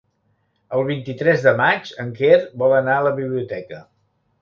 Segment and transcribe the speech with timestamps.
[0.77, 3.89] El vint-i-tres de maig en Quer vol anar a la biblioteca.